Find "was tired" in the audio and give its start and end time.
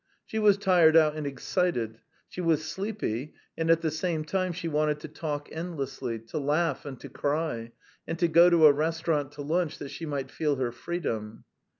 0.39-0.97